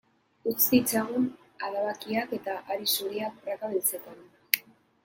[0.51, 1.27] Utz ditzagun
[1.67, 4.31] adabakiak eta hari zuriak praka beltzetan.